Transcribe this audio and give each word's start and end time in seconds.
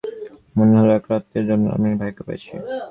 মনে 0.57 0.73
হল 0.79 0.89
এক 0.97 1.05
রাত্তিরের 1.11 1.45
জন্যে 1.49 1.69
আমি 1.75 1.89
ভাইকে 1.99 2.21
পেয়েছি। 2.27 2.53